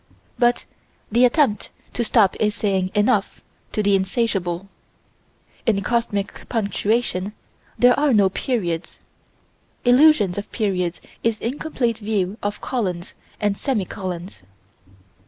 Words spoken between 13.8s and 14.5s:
colons.